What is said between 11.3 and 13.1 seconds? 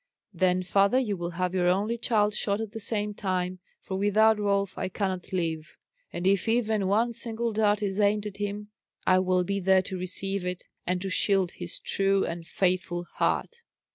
his true and faithful